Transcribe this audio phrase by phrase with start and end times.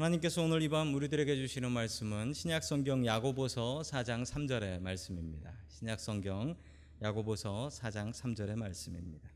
[0.00, 5.52] 하나님께서 오늘 이 밤 우리들에게 주시는 말씀은 신약 성경 야고보서 4장 3절의 말씀입니다.
[5.68, 6.56] 신약 성경
[7.02, 9.28] 야고보서 4장 3절의 말씀입니다.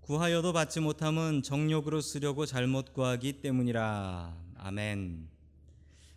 [0.00, 4.36] 구하여도 받지 못함은 정욕으로 쓰려고 잘못 구하기 때문이라.
[4.56, 5.28] 아멘.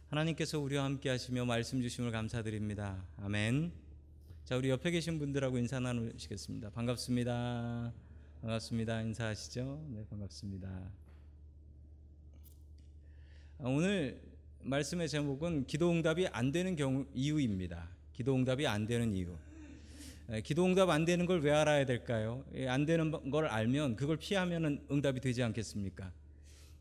[0.08, 3.06] 하나님께서 우리와 함께 하시며 말씀 주심을 감사드립니다.
[3.18, 3.72] 아멘.
[4.46, 6.72] 자, 우리 옆에 계신 분들하고 인사 나누시겠습니다.
[6.72, 7.94] 반갑습니다.
[8.42, 9.02] 반갑습니다.
[9.02, 9.86] 인사하시죠?
[9.92, 11.09] 네, 반갑습니다.
[13.62, 14.22] 아, 오늘
[14.62, 17.90] 말씀의 제목은 기도 응답이 안 되는 경우 이유입니다.
[18.14, 19.36] 기도 응답이 안 되는 이유.
[20.30, 22.46] 에, 기도 응답 안 되는 걸 왜 알아야 될까요?
[22.56, 26.12] 예, 안 되는 걸 알면 그걸 피하면은 응답이 되지 않겠습니까?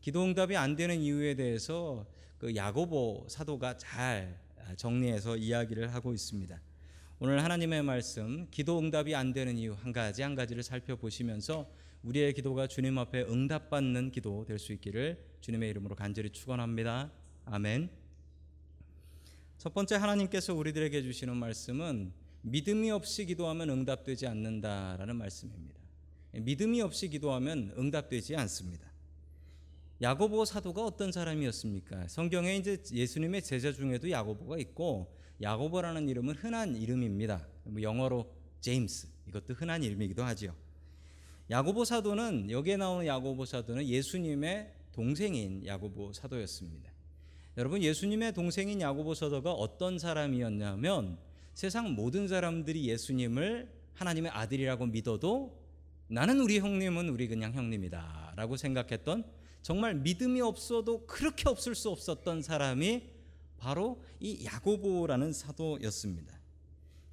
[0.01, 2.05] 기도 응답이 안 되는 이유에 대해서
[2.37, 4.39] 그 야고보 사도가 잘
[4.77, 6.61] 정리해서 이야기를 하고 있습니다.
[7.19, 11.69] 오늘 하나님의 말씀 기도 응답이 안 되는 이유 한 가지 한 가지를 살펴보시면서
[12.03, 17.11] 우리의 기도가 주님 앞에 응답받는 기도 될 수 있기를 주님의 이름으로 간절히 축원합니다.
[17.45, 17.89] 아멘.
[19.57, 25.79] 첫 번째 하나님께서 우리들에게 주시는 말씀은 믿음이 없이 기도하면 응답되지 않는다라는 말씀입니다.
[26.31, 28.87] 믿음이 없이 기도하면 응답되지 않습니다.
[30.01, 32.07] 야고보 사도가 어떤 사람이었습니까?
[32.07, 37.45] 성경에 이제 예수님의 제자 중에도 야고보가 있고 야고보라는 이름은 흔한 이름입니다.
[37.65, 40.55] 뭐 영어로 제임스 이것도 흔한 이름이기도 하지요.
[41.49, 46.91] 야고보 사도는 여기에 나오는 야고보 사도는 예수님의 동생인 야고보 사도였습니다.
[47.57, 51.17] 여러분 예수님의 동생인 야고보 사도가 어떤 사람이었냐면
[51.55, 55.59] 세상 모든 사람들이 예수님을 하나님의 아들이라고 믿어도
[56.07, 59.25] 나는 우리 형님은 우리 그냥 형님이다라고 생각했던
[59.63, 63.03] 정말 믿음이 없어도 그렇게 없을 수 없었던 사람이
[63.57, 66.39] 바로 이 야고보라는 사도였습니다.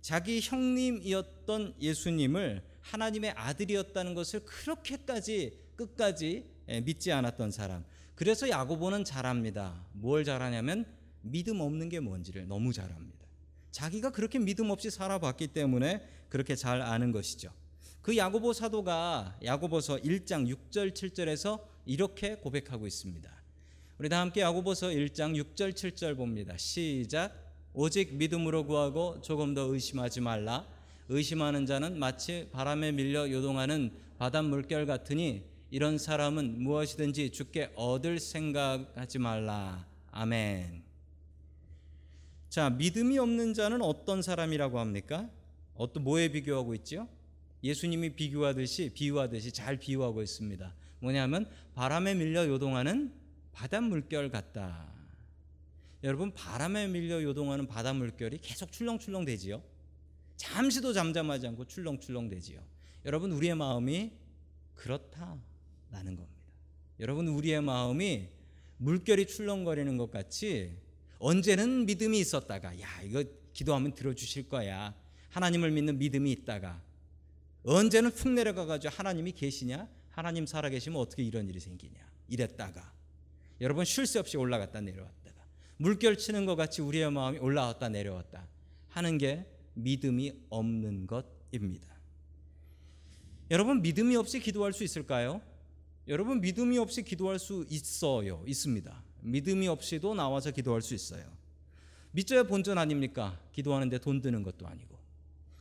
[0.01, 6.47] 자기 형님이었던 예수님을 하나님의 아들이었다는 것을 그렇게까지 끝까지
[6.85, 7.85] 믿지 않았던 사람.
[8.15, 9.85] 그래서 야고보는 잘합니다.
[9.93, 10.87] 뭘 잘하냐면
[11.23, 13.27] 믿음 없는 게 뭔지를 너무 잘합니다.
[13.73, 17.51] 자기가 그렇게 믿음 없이 살아봤기 때문에 그렇게 잘 아는 것이죠.
[18.01, 23.31] 그 야고보 사도가 야고보서 1장 6절 7절에서 이렇게 고백하고 있습니다.
[23.99, 26.57] 우리 다 함께 야고보서 1장 6절 7절 봅니다.
[26.57, 27.35] 시작.
[27.75, 30.67] 오직 믿음으로 구하고 조금 더 의심하지 말라.
[31.09, 39.19] 의심하는 자는 마치 바람에 밀려 요동하는 바닷 물결 같으니 이런 사람은 무엇이든지 죽게 얻을 생각하지
[39.19, 39.87] 말라.
[40.11, 40.83] 아멘.
[42.49, 45.29] 자, 믿음이 없는 자는 어떤 사람이라고 합니까?
[45.75, 47.09] 어떤 뭐에 비교하고 있죠?
[47.63, 50.75] 예수님이 비교하듯이 비유하듯이 잘 비유하고 있습니다.
[51.01, 53.13] 뭐냐면 바람에 밀려 요동하는
[53.53, 54.87] 바닷 물결 같다.
[56.05, 59.63] 여러분 바람에 밀려 요동하는 바닷 물결이 계속 출렁출렁 되지요.
[60.37, 62.61] 잠시도 잠잠하지 않고 출렁출렁 되지요.
[63.05, 64.13] 여러분 우리의 마음이
[64.75, 65.41] 그렇다라는
[66.17, 66.27] 겁니다.
[67.01, 68.29] 여러분 우리의 마음이
[68.79, 70.77] 물결이 출렁거리는 것 같이
[71.19, 74.95] 언제는 믿음이 있었다가 야 이거 기도하면 들어주실 거야
[75.31, 76.83] 하나님을 믿는 믿음이 있다가
[77.65, 81.99] 언제는 푹 내려가 가지고 하나님이 계시냐 하나님 살아계시면 어떻게 이런 일이 생기냐
[82.29, 82.93] 이랬다가
[83.61, 85.45] 여러분 쉴 새 없이 올라갔다 내려왔다가
[85.79, 88.47] 물결 치는 것 같이 우리의 마음이 올라왔다 내려왔다
[88.89, 91.87] 하는 게 믿음이 없는 것입니다.
[93.51, 95.41] 여러분 믿음이 없이 기도할 수 있을까요?
[96.09, 98.43] 여러분 믿음이 없이 기도할 수 있어요.
[98.47, 99.03] 있습니다.
[99.21, 101.25] 믿음이 없이도 나와서 기도할 수 있어요.
[102.13, 103.39] 믿져야 본전 아닙니까?
[103.53, 104.97] 기도하는데 돈 드는 것도 아니고.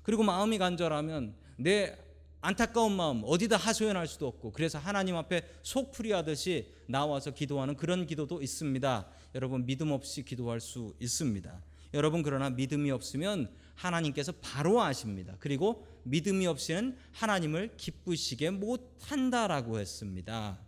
[0.03, 1.97] 그리고 마음이 간절하면 내
[2.41, 8.41] 안타까운 마음 어디다 하소연할 수도 없고 그래서 하나님 앞에 속풀이 하듯이 나와서 기도하는 그런 기도도
[8.41, 9.07] 있습니다.
[9.33, 11.59] 여러분 믿음 없이 기도할 수 있습니다.
[11.95, 15.37] 여러분 그러나 믿음이 없으면 하나님께서 바로 아십니다.
[15.39, 20.59] 그리고 믿음이 없이는 하나님을 기쁘시게 못한다라고 했습니다.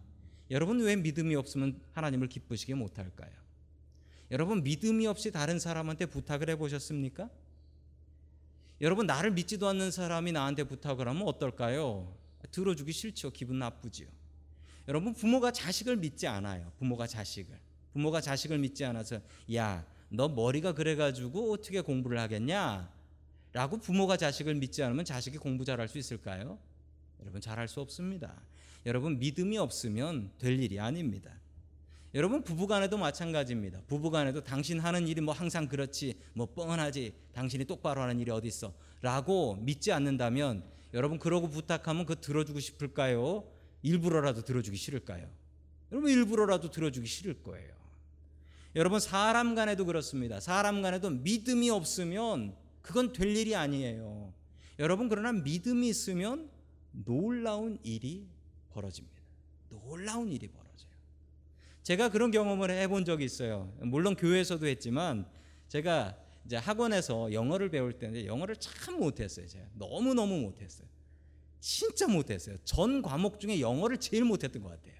[0.50, 3.30] 여러분 왜 믿음이 없으면 하나님을 기쁘시게 못할까요?
[4.32, 7.30] 여러분 믿음이 없이 다른 사람한테 부탁을 해보셨습니까?
[8.80, 12.16] 여러분 나를 믿지도 않는 사람이 나한테 부탁을 하면 어떨까요?
[12.52, 13.32] 들어주기 싫죠.
[13.32, 14.08] 기분 나쁘지요.
[14.88, 16.72] 여러분 부모가 자식을 믿지 않아요.
[16.78, 17.60] 부모가 자식을.
[17.92, 19.20] 부모가 자식을 믿지 않아서
[19.56, 22.92] 야, 너 머리가 그래 가지고 어떻게 공부를 하겠냐?
[23.54, 26.60] 라고 부모가 자식을 믿지 않으면 자식이 공부 잘할 수 있을까요?
[27.22, 28.42] 여러분 잘할 수 없습니다.
[28.86, 31.32] 여러분 믿음이 없으면 될 일이 아닙니다.
[32.14, 33.82] 여러분 부부간에도 마찬가지입니다.
[33.88, 38.74] 부부간에도 당신 하는 일이 뭐 항상 그렇지 뭐 뻔하지 당신이 똑바로 하는 일이 어디 있어
[39.02, 40.64] 라고 믿지 않는다면
[40.94, 43.44] 여러분 그러고 부탁하면 그 들어주고 싶을까요?
[43.82, 45.30] 일부러라도 들어주기 싫을까요?
[45.92, 47.76] 여러분 일부러라도 들어주기 싫을 거예요.
[48.78, 50.40] 여러분 사람 간에도 그렇습니다.
[50.40, 54.32] 사람 간에도 믿음이 없으면 그건 될 일이 아니에요.
[54.78, 56.48] 여러분 그러나 믿음이 있으면
[56.92, 58.28] 놀라운 일이
[58.70, 59.18] 벌어집니다.
[59.70, 60.92] 놀라운 일이 벌어져요.
[61.82, 63.74] 제가 그런 경험을 해본 적이 있어요.
[63.80, 65.28] 물론 교회에서도 했지만
[65.70, 66.16] 제가
[66.46, 69.48] 이제 학원에서 영어를 배울 때는 영어를 참 못했어요.
[69.48, 70.88] 제가 너무 너무 못했어요.
[71.60, 72.58] 진짜 못했어요.
[72.64, 74.94] 전 과목 중에 영어를 제일 못했던 것 같아요.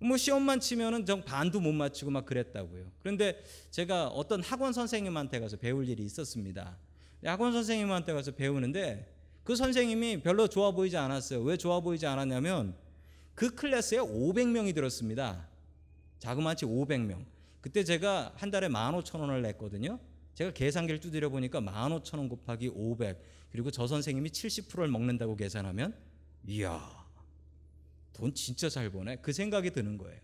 [0.00, 2.90] 뭐 시험만 치면은 정 반도 못 맞추고 막 그랬다고요.
[3.00, 6.76] 그런데 제가 어떤 학원 선생님한테 가서 배울 일이 있었습니다.
[7.24, 9.14] 학원 선생님한테 가서 배우는데
[9.44, 11.42] 그 선생님이 별로 좋아 보이지 않았어요.
[11.42, 12.74] 왜 좋아 보이지 않았냐면
[13.34, 15.48] 그 클래스에 500명이 들었습니다.
[16.18, 17.24] 자그마치 500명.
[17.60, 19.98] 그때 제가 한 달에 15,000원을 냈거든요.
[20.34, 23.22] 제가 계산기를 두드려 보니까 15,000원 곱하기 500
[23.52, 25.94] 그리고 저 선생님이 70%를 먹는다고 계산하면
[26.46, 26.99] 이야
[28.12, 30.18] 돈 진짜 잘 버네 그 생각이 드는 거예요.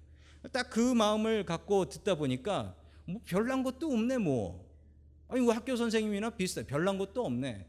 [0.53, 4.65] 딱 그 마음을 갖고 듣다 보니까 뭐 별난 것도 없네 뭐
[5.29, 7.67] 아니 뭐 학교 선생님이나 비슷해 별난 것도 없네.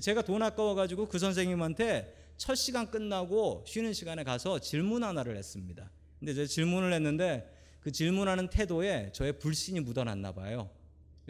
[0.00, 5.90] 제가 돈 아까워 가지고 그 선생님한테 첫 시간 끝나고 쉬는 시간에 가서 질문 하나를 했습니다.
[6.18, 7.50] 근데 제가 질문을 했는데
[7.80, 10.68] 그 질문하는 태도에 저의 불신이 묻어났나 봐요.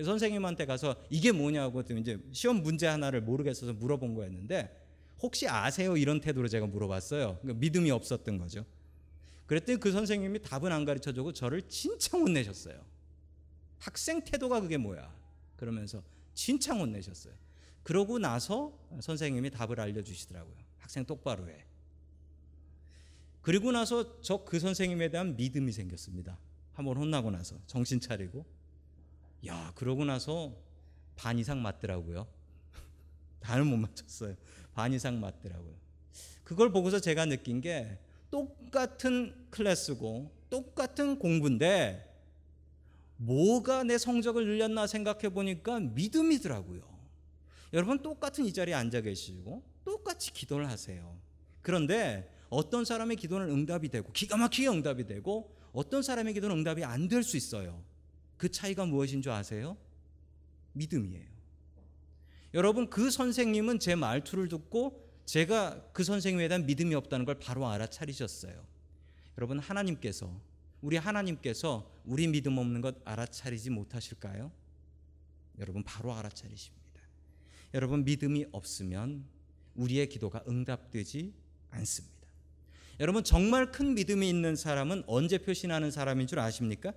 [0.03, 4.88] 선생님한테 가서 이게 뭐냐고 또 이제 시험 문제 하나를 모르겠어서 물어본 거였는데
[5.21, 5.97] 혹시 아세요?
[5.97, 7.39] 이런 태도로 제가 물어봤어요.
[7.43, 8.65] 그러니까 믿음이 없었던 거죠.
[9.47, 12.85] 그랬더니 그 선생님이 답은 안 가르쳐 주고 저를 진짜 혼내셨어요.
[13.79, 15.13] 학생 태도가 그게 뭐야?
[15.57, 16.03] 그러면서
[16.35, 17.35] 진짜 혼내셨어요.
[17.83, 20.55] 그러고 나서 선생님이 답을 알려주시더라고요.
[20.79, 21.65] 학생 똑바로 해.
[23.41, 26.39] 그리고 나서 저 그 선생님에 대한 믿음이 생겼습니다.
[26.75, 28.45] 한번 혼나고 나서 정신 차리고
[29.47, 30.55] 야 그러고 나서
[31.17, 32.27] 반 이상 맞더라고요.
[33.41, 34.35] 반은 못 맞췄어요.
[34.75, 35.75] 반 이상 맞더라고요.
[36.45, 37.99] 그걸 보고서 제가 느낀 게
[38.31, 42.05] 똑같은 클래스고 똑같은 공부인데
[43.17, 46.83] 뭐가 내 성적을 늘렸나 생각해 보니까 믿음이더라고요.
[47.73, 51.19] 여러분 똑같은 이 자리에 앉아 계시고 똑같이 기도를 하세요.
[51.63, 57.09] 그런데 어떤 사람의 기도는 응답이 되고 기가 막히게 응답이 되고 어떤 사람의 기도는 응답이 안
[57.09, 57.83] 될 수 있어요.
[58.37, 59.77] 그 차이가 무엇인 줄 아세요?
[60.73, 61.27] 믿음이에요.
[62.55, 68.65] 여러분 그 선생님은 제 말투를 듣고 제가 그 선생님에 대한 믿음이 없다는 걸 바로 알아차리셨어요.
[69.37, 70.41] 여러분 하나님께서
[70.81, 74.51] 우리 하나님께서 우리 믿음 없는 것 알아차리지 못하실까요?
[75.59, 77.03] 여러분 바로 알아차리십니다.
[77.75, 79.27] 여러분 믿음이 없으면
[79.75, 81.35] 우리의 기도가 응답되지
[81.71, 82.19] 않습니다.
[83.01, 86.93] 여러분 정말 큰 믿음이 있는 사람은 언제 표신하는 사람인 줄 아십니까?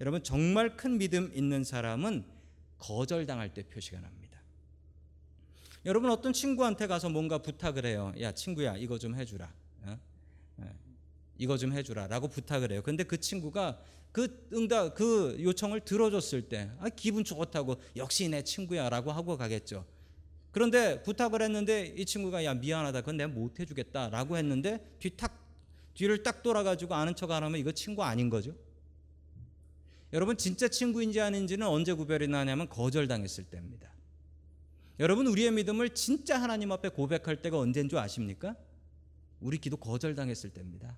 [0.00, 2.24] 여러분 정말 큰 믿음 있는 사람은
[2.78, 4.27] 거절당할 때 표시가 납니다.
[5.88, 8.12] 여러분 어떤 친구한테 가서 뭔가 부탁을 해요.
[8.20, 9.50] 야 친구야 이거 좀 해주라.
[9.84, 9.98] 어?
[10.58, 10.70] 어,
[11.38, 12.82] 이거 좀 해주라라고 부탁을 해요.
[12.84, 13.80] 근데 그 친구가
[14.12, 19.86] 그 응답 그 요청을 들어줬을 때 아, 기분 좋다고 역시 내 친구야라고 하고 가겠죠.
[20.50, 25.42] 그런데 부탁을 했는데 이 친구가 야 미안하다 그건 내가 못 해주겠다라고 했는데 뒤탁
[25.94, 28.54] 뒤를 딱 돌아가지고 아는 척 안 하면 이거 친구 아닌 거죠.
[30.12, 33.87] 여러분 진짜 친구인지 아닌지는 언제 구별이 나냐면 거절당했을 때입니다.
[35.00, 38.56] 여러분 우리의 믿음을 진짜 하나님 앞에 고백할 때가 언제인 줄 아십니까?
[39.40, 40.96] 우리 기도 거절당했을 때입니다.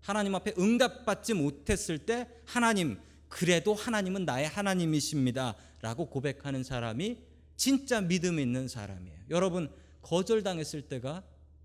[0.00, 2.98] 하나님 앞에 응답받지 못했을 때 하나님
[3.28, 7.18] 그래도 하나님은 나의 하나님이십니다라고 고백하는 사람이
[7.56, 9.18] 진짜 믿음 있는 사람이에요.
[9.30, 9.70] 여러분
[10.02, 11.22] 거절당했을 때가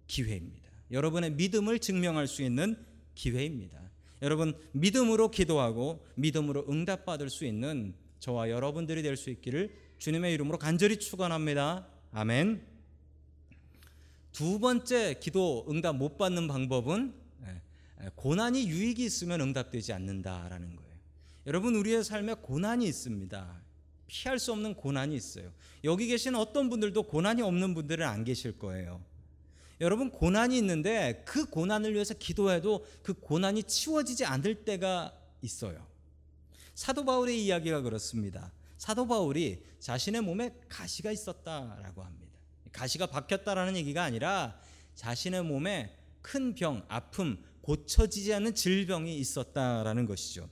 [0.07, 0.69] 기회입니다.
[0.91, 2.75] 여러분의 믿음을 증명할 수 있는
[3.15, 3.81] 기회입니다.
[4.21, 10.99] 여러분 믿음으로 기도하고 믿음으로 응답받을 수 있는 저와 여러분들이 될 수 있기를 주님의 이름으로 간절히
[10.99, 11.87] 축원합니다.
[12.11, 12.61] 아멘.
[14.33, 17.13] 두 번째 기도 응답 못 받는 방법은
[17.47, 20.91] 예, 고난이 유익이 있으면 응답되지 않는다라는 거예요.
[21.47, 23.61] 여러분 우리의 삶에 고난이 있습니다.
[24.07, 25.53] 피할 수 없는 고난이 있어요.
[25.85, 29.01] 여기 계신 어떤 분들도 고난이 없는 분들은 안 계실 거예요.
[29.79, 35.87] 여러분 고난이 있는데 그 고난을 위해서 기도해도 그 고난이 치워지지 않을 때가 있어요.
[36.75, 38.51] 사도 바울의 이야기가 그렇습니다.
[38.83, 42.37] 사도 바울이 자신의 몸에 가시가 있었다라고 합니다.
[42.73, 44.59] 가시가 박혔다라는 얘기가 아니라
[44.95, 50.49] 자신의 몸에 큰 병, 아픔, 고쳐지지 않는 질병이 있었다라는 것이죠.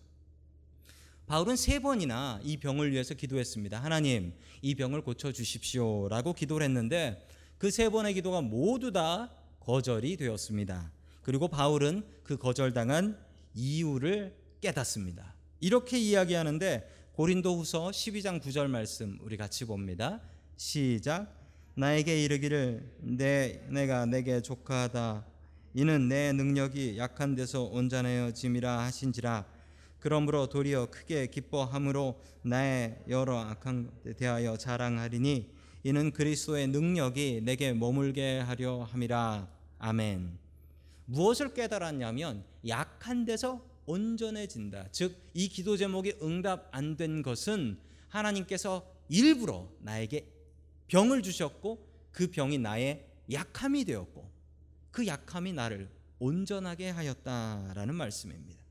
[1.28, 3.84] 바울은 세 번이나 이 병을 위해서 기도했습니다.
[3.84, 10.90] 하나님, 이 병을 고쳐 주십시오라고 기도를 했는데 그 세 번의 기도가 모두 다 거절이 되었습니다.
[11.22, 13.20] 그리고 바울은 그 거절당한
[13.56, 15.36] 이유를 깨닫습니다.
[15.60, 20.20] 이렇게 이야기하는데 고린도후서 12장 9절 말씀 우리 같이 봅니다.
[20.58, 21.32] 시작.
[21.76, 25.24] 나에게 이르기를 내 내가 내게 조카하다
[25.76, 29.46] 이는 내 능력이 약한 데서 온전해짐이라 하신지라
[30.00, 38.40] 그러므로 도리어 크게 기뻐함으로 나의 여러 악한 데 대하여 자랑하리니 이는 그리스도의 능력이 내게 머물게
[38.40, 39.48] 하려 함이라
[39.78, 40.40] 아멘.
[41.06, 44.92] 무엇을 깨달았냐면 약한 데서 온전해진다.
[44.92, 50.26] 즉 이 기도 제목이 응답 안 된 것은 하나님께서 일부러 나에게
[50.88, 54.30] 병을 주셨고 그 병이 나의 약함이 되었고
[54.92, 58.62] 그 약함이 나를 온전하게 하였다라는 말씀입니다.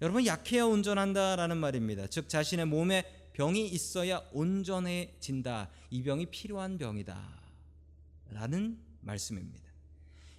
[0.00, 2.06] 여러분 약해야 온전한다라는 말입니다.
[2.06, 5.70] 즉 자신의 몸에 병이 있어야 온전해진다.
[5.90, 7.42] 이 병이 필요한 병이다.
[8.30, 9.64] 라는 말씀입니다.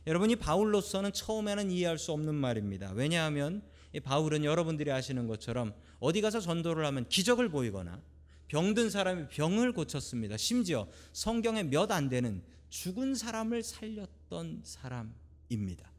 [0.08, 2.92] 여러분이 바울로서는 처음에는 이해할 수 없는 말입니다.
[2.92, 8.02] 왜냐하면 이 바울은 여러분들이 아시는 것처럼 어디 가서 전도를 하면 기적을 보이거나
[8.48, 10.38] 병든 사람이 병을 고쳤습니다.
[10.38, 15.90] 심지어 성경에 몇 안 되는 죽은 사람을 살렸던 사람입니다.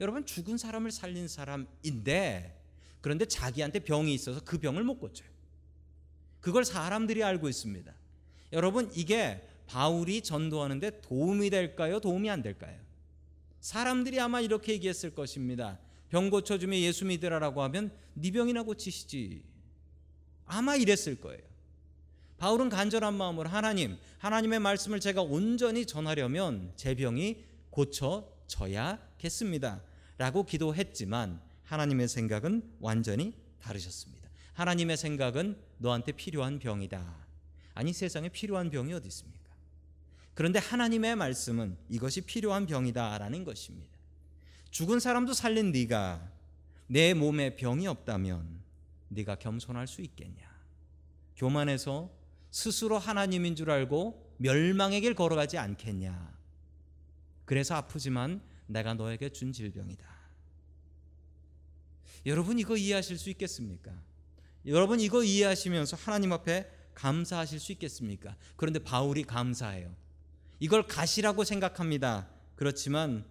[0.00, 2.58] 여러분 죽은 사람을 살린 사람인데
[3.00, 5.28] 그런데 자기한테 병이 있어서 그 병을 못 고쳐요.
[6.40, 7.92] 그걸 사람들이 알고 있습니다.
[8.52, 12.00] 여러분 이게 바울이 전도하는데 도움이 될까요?
[12.00, 12.78] 도움이 안 될까요?
[13.60, 15.78] 사람들이 아마 이렇게 얘기했을 것입니다.
[16.10, 19.42] 병 고쳐주며 예수 믿으라라고 하면 네 병이나 고치시지.
[20.44, 21.40] 아마 이랬을 거예요.
[22.36, 29.82] 바울은 간절한 마음으로 하나님, 하나님의 말씀을 제가 온전히 전하려면 제 병이 고쳐져야겠습니다.
[30.18, 34.28] 라고 기도했지만 하나님의 생각은 완전히 다르셨습니다.
[34.54, 37.28] 하나님의 생각은 너한테 필요한 병이다.
[37.74, 39.38] 아니 세상에 필요한 병이 어디 있습니까?
[40.34, 43.99] 그런데 하나님의 말씀은 이것이 필요한 병이다라는 것입니다.
[44.70, 46.30] 죽은 사람도 살린 네가
[46.86, 48.60] 내 몸에 병이 없다면
[49.08, 50.48] 네가 겸손할 수 있겠냐?
[51.36, 52.10] 교만해서
[52.50, 56.38] 스스로 하나님인 줄 알고 멸망의 길 걸어가지 않겠냐?
[57.44, 60.06] 그래서 아프지만 내가 너에게 준 질병이다.
[62.26, 63.92] 여러분 이거 이해하실 수 있겠습니까?
[64.66, 68.36] 여러분 이거 이해하시면서 하나님 앞에 감사하실 수 있겠습니까?
[68.56, 69.94] 그런데 바울이 감사해요.
[70.58, 72.28] 이걸 가시라고 생각합니다.
[72.56, 73.24] 그렇지만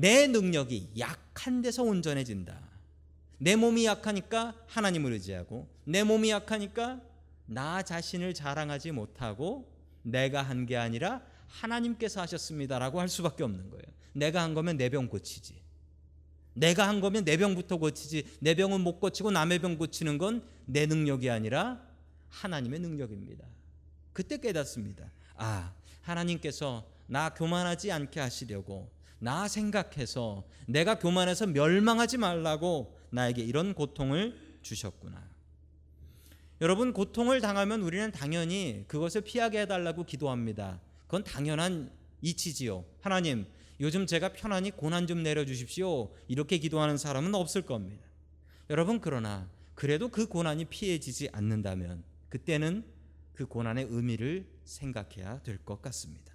[0.00, 2.56] 내 능력이 약한 데서 온전해진다.
[3.38, 7.00] 내 몸이 약하니까 하나님을 의지하고 내 몸이 약하니까
[7.46, 9.68] 나 자신을 자랑하지 못하고
[10.02, 13.84] 내가 한 게 아니라 하나님께서 하셨습니다라고 할 수밖에 없는 거예요.
[14.12, 15.54] 내가 한 거면 내 병 고치지.
[16.54, 18.36] 내가 한 거면 내 병부터 고치지.
[18.40, 21.80] 내 병은 못 고치고 남의 병 고치는 건 내 능력이 아니라
[22.28, 23.44] 하나님의 능력입니다.
[24.12, 25.10] 그때 깨닫습니다.
[25.34, 34.58] 아, 하나님께서 나 교만하지 않게 하시려고 나 생각해서 내가 교만해서 멸망하지 말라고 나에게 이런 고통을
[34.62, 35.28] 주셨구나.
[36.60, 40.80] 여러분 고통을 당하면 우리는 당연히 그것을 피하게 해달라고 기도합니다.
[41.06, 42.84] 그건 당연한 이치지요.
[43.00, 43.46] 하나님,
[43.80, 46.12] 요즘 제가 편안히 고난 좀 내려주십시오.
[46.26, 48.04] 이렇게 기도하는 사람은 없을 겁니다.
[48.70, 52.84] 여러분 그러나 그래도 그 고난이 피해지지 않는다면 그때는
[53.32, 56.34] 그 고난의 의미를 생각해야 될 것 같습니다.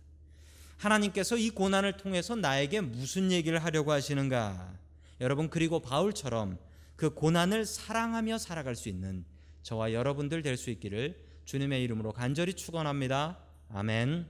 [0.78, 4.74] 하나님께서 이 고난을 통해서 나에게 무슨 얘기를 하려고 하시는가?
[5.22, 6.58] 여러분 그리고 바울처럼
[6.96, 9.26] 그 고난을 사랑하며 살아갈 수 있는
[9.64, 13.40] 저와 여러분들 될 수 있기를 주님의 이름으로 간절히 축원합니다.
[13.70, 14.28] 아멘.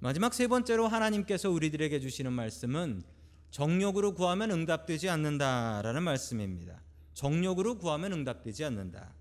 [0.00, 3.02] 마지막 세 번째로 하나님께서 우리들에게 주시는 말씀은
[3.50, 6.80] 정욕으로 구하면 응답되지 않는다라는 말씀입니다.
[7.14, 9.14] 정욕으로 구하면 응답되지 않는다.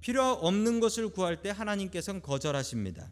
[0.00, 3.10] 필요 없는 것을 구할 때 하나님께서는 거절하십니다.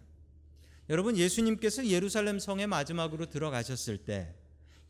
[0.89, 4.35] 여러분 예수님께서 예루살렘 성에 마지막으로 들어가셨을 때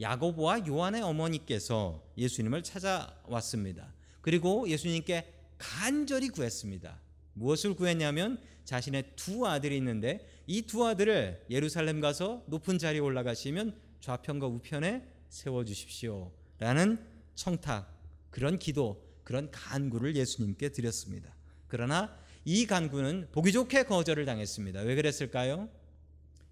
[0.00, 3.94] 야고보와 요한의 어머니께서 예수님을 찾아왔습니다.
[4.20, 7.00] 그리고 예수님께 간절히 구했습니다.
[7.32, 14.46] 무엇을 구했냐면 자신의 두 아들이 있는데 이 두 아들을 예루살렘 가서 높은 자리에 올라가시면 좌편과
[14.46, 16.30] 우편에 세워 주십시오.
[16.58, 16.98] 라는
[17.34, 17.90] 청탁,
[18.30, 21.34] 그런 기도, 그런 간구를 예수님께 드렸습니다.
[21.68, 24.80] 그러나 이 간구는 보기 좋게 거절을 당했습니다.
[24.80, 25.68] 왜 그랬을까요?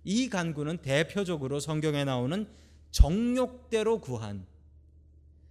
[0.04, 2.46] 이 간구는 대표적으로 성경에 나오는
[2.90, 4.46] 정욕대로 구한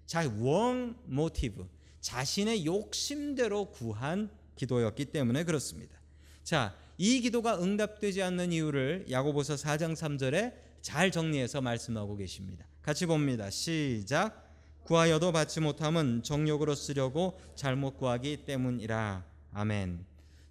[0.06, 1.68] 자, 원 모티브,
[2.02, 5.98] 자신의 욕심대로 구한 기도였기 때문에 그렇습니다.
[6.44, 12.66] 자, 이 기도가 응답되지 않는 이유를 야고보서 4장 3절에 잘 정리해서 말씀하고 계십니다.
[12.82, 13.50] 같이 봅니다.
[13.50, 14.52] 시작.
[14.84, 19.26] 구하여도 받지 못함은 정욕으로 쓰려고 잘못 구하기 때문이라.
[19.54, 20.06] 아멘.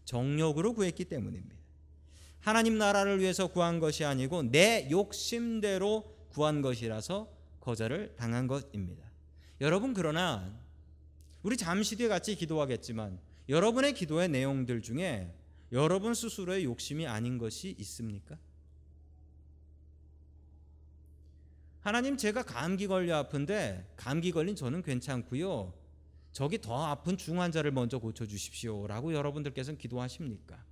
[0.07, 1.62] 정욕으로 구했기 때문입니다.
[2.43, 7.29] 하나님 나라를 위해서 구한 것이 아니고 내 욕심대로 구한 것이라서
[7.61, 9.05] 거절을 당한 것입니다.
[9.61, 10.53] 여러분 그러나
[11.45, 15.33] 우리 잠시 뒤에 같이 기도하겠지만 여러분의 기도의 내용들 중에
[15.71, 18.37] 여러분 스스로의 욕심이 아닌 것이 있습니까?
[21.81, 25.73] 하나님 제가 감기 걸려 아픈데 감기 걸린 저는 괜찮고요.
[26.33, 30.72] 저기 더 아픈 중환자를 먼저 고쳐 주십시오라고 여러분들께서는 기도하십니까?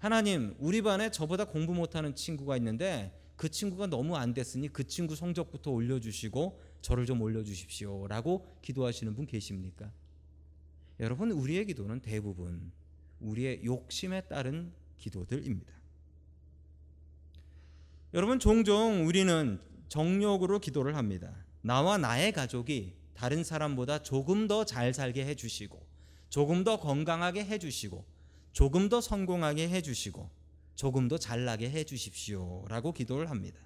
[0.00, 5.14] 하나님, 우리 반에 저보다 공부 못하는 친구가 있는데 그 친구가 너무 안 됐으니 그 친구
[5.14, 9.92] 성적부터 올려주시고 저를 좀 올려주십시오 라고 기도하시는 분 계십니까?
[11.00, 12.72] 여러분 우리의 기도는 대부분
[13.20, 15.70] 우리의 욕심에 따른 기도들입니다.
[18.14, 21.44] 여러분 종종 우리는 정욕으로 기도를 합니다.
[21.60, 25.86] 나와 나의 가족이 다른 사람보다 조금 더 잘 살게 해주시고,
[26.30, 28.04] 조금 더 건강하게 해주시고,
[28.52, 30.28] 조금 더 성공하게 해주시고,
[30.74, 33.60] 조금 더 잘나게 해주십시오 라고 기도를 합니다.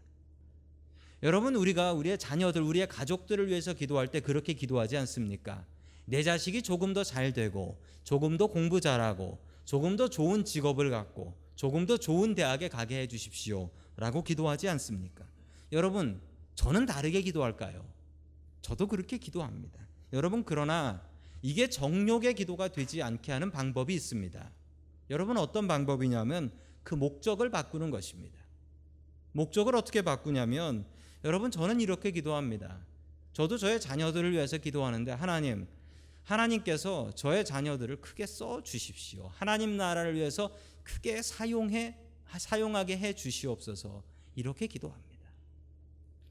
[1.23, 5.65] 여러분 우리가 우리의 자녀들, 우리의 가족들을 위해서 기도할 때 그렇게 기도하지 않습니까?
[6.05, 11.35] 내 자식이 조금 더 잘 되고, 조금 더 공부 잘하고, 조금 더 좋은 직업을 갖고,
[11.57, 13.71] 조금 더 좋은 대학에 가게 해주십시오.
[13.97, 15.25] 라고 기도하지 않습니까?
[15.73, 16.21] 여러분,
[16.57, 17.87] 저는 다르게 기도할까요?
[18.61, 19.81] 저도 그렇게 기도합니다.
[20.13, 21.03] 여러분, 그러나
[21.43, 24.51] 이게 정욕의 기도가 되지 않게 하는 방법이 있습니다.
[25.11, 28.39] 여러분, 어떤 방법이냐면 그 목적을 바꾸는 것입니다.
[29.33, 30.87] 목적을 어떻게 바꾸냐면
[31.25, 32.85] 여러분, 저는 이렇게 기도합니다.
[33.33, 35.67] 저도 저의 자녀들을 위해서 기도하는데 하나님,
[36.23, 39.31] 하나님께서 저의 자녀들을 크게 써 주십시오.
[39.35, 40.51] 하나님 나라를 위해서
[40.83, 41.99] 크게 사용해
[42.39, 44.03] 사용하게 해 주시옵소서.
[44.35, 45.15] 이렇게 기도합니다.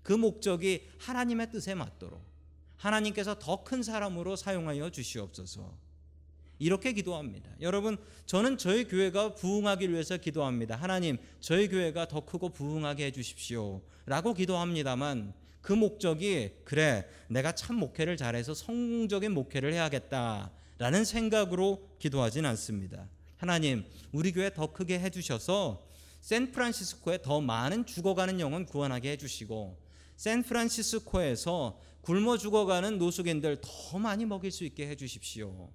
[0.01, 2.21] 그 목적이 하나님의 뜻에 맞도록
[2.77, 5.77] 하나님께서 더 큰 사람으로 사용하여 주시옵소서.
[6.59, 7.49] 이렇게 기도합니다.
[7.61, 10.75] 여러분, 저는 저희 교회가 부흥하기를 위해서 기도합니다.
[10.75, 13.81] 하나님, 저희 교회가 더 크고 부흥하게 해 주십시오.
[14.05, 20.51] 라고 기도합니다만 그 목적이 그래, 내가 참 목회를 잘해서 성공적인 목회를 해야겠다.
[20.77, 23.07] 라는 생각으로 기도하진 않습니다.
[23.37, 25.85] 하나님, 우리 교회 더 크게 해 주셔서
[26.21, 29.77] 샌프란시스코에 더 많은 죽어가는 영혼 구원하게 해 주시고
[30.15, 35.69] 샌프란시스코에서 굶어 죽어가는 노숙인들 더 많이 먹일 수 있게 해 주십시오.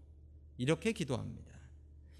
[0.58, 1.52] 이렇게 기도합니다.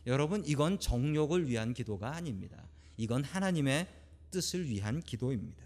[0.07, 2.67] 여러분 이건 정욕을 위한 기도가 아닙니다.
[2.97, 3.87] 이건 하나님의
[4.31, 5.63] 뜻을 위한 기도입니다.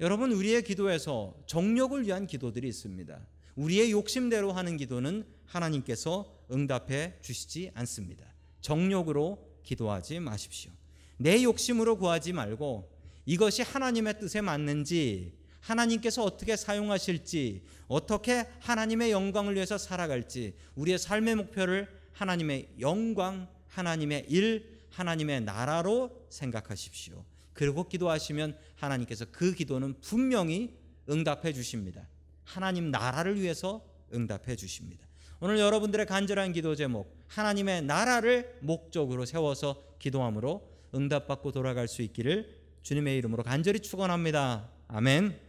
[0.00, 3.18] 여러분 우리의 기도에서 정욕을 위한 기도들이 있습니다.
[3.56, 8.26] 우리의 욕심대로 하는 기도는 하나님께서 응답해 주시지 않습니다.
[8.60, 10.72] 정욕으로 기도하지 마십시오.
[11.16, 12.90] 내 욕심으로 구하지 말고
[13.24, 15.32] 이것이 하나님의 뜻에 맞는지
[15.64, 24.78] 하나님께서 어떻게 사용하실지 어떻게 하나님의 영광을 위해서 살아갈지 우리의 삶의 목표를 하나님의 영광, 하나님의 일,
[24.90, 27.24] 하나님의 나라로 생각하십시오.
[27.52, 30.76] 그리고 기도하시면 하나님께서 그 기도는 분명히
[31.08, 32.06] 응답해 주십니다.
[32.44, 35.06] 하나님 나라를 위해서 응답해 주십니다.
[35.40, 43.18] 오늘 여러분들의 간절한 기도 제목 하나님의 나라를 목적으로 세워서 기도함으로 응답받고 돌아갈 수 있기를 주님의
[43.18, 44.68] 이름으로 간절히 축원합니다.
[44.88, 45.43] 아멘.